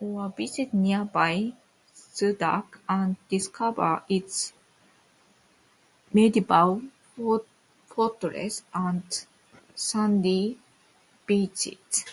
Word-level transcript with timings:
Or 0.00 0.28
visit 0.28 0.72
nearby 0.72 1.54
Sudak 1.92 2.78
and 2.88 3.16
discover 3.26 4.04
its 4.08 4.52
medieval 6.12 6.80
fortress 7.88 8.62
and 8.72 9.02
sandy 9.74 10.56
beaches. 11.26 12.04